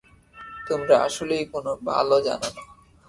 তোমরা 0.67 0.95
আসলেই 1.07 1.43
কোন 1.51 1.65
বালও 1.85 2.19
জানোনা। 2.21 2.61